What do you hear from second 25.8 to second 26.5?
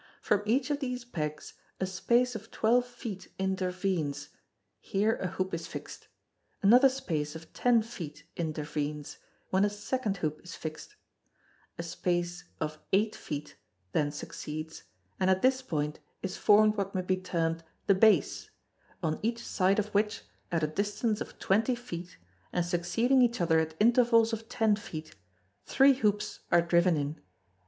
hoops